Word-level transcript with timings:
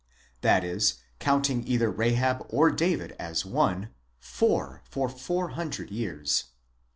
),that 0.41 0.63
is, 0.63 0.95
counting 1.19 1.63
either 1.67 1.91
Rahab 1.91 2.43
or 2.49 2.71
David 2.71 3.15
as 3.19 3.45
one, 3.45 3.91
four 4.19 4.81
for 4.89 5.07
400 5.07 5.91
years. 5.91 6.45